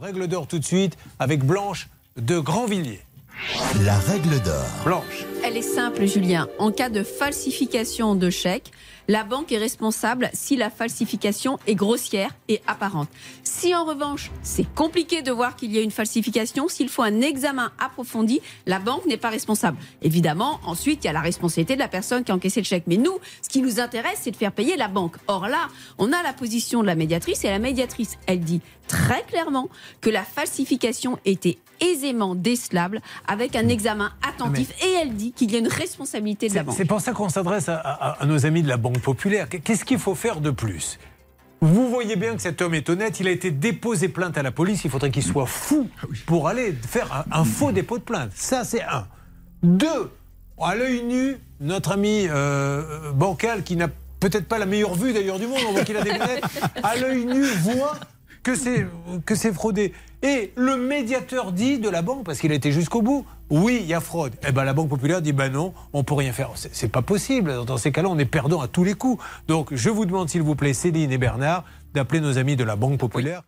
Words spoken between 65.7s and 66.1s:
on